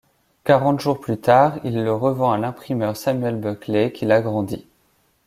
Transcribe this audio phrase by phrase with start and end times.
[0.45, 4.65] Quarante jours plus tard, il le revend à l'imprimeur Samuel Buckley, qui l'agrandit.